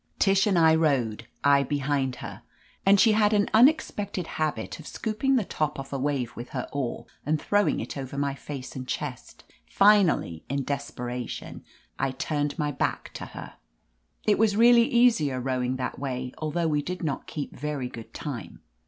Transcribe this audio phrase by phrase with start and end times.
[0.17, 2.41] Tish and I rowed, I behind her,
[2.87, 5.93] and as she had an unexpected habit of scooping the 304 LETITIA CARBERRY top off
[5.93, 10.63] a wave with her oar and throwing it over my face and chest, finally, in
[10.63, 11.63] desperation
[11.99, 13.53] I turned tiiy oack to her.
[14.25, 18.61] It was really easier rowing that way, although we did not keep very good time.